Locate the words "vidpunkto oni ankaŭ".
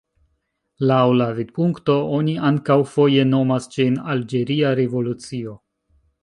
1.39-2.77